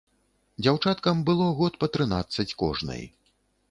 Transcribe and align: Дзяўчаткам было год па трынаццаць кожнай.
Дзяўчаткам 0.63 1.23
было 1.29 1.51
год 1.61 1.79
па 1.85 1.93
трынаццаць 1.97 2.51
кожнай. 2.67 3.11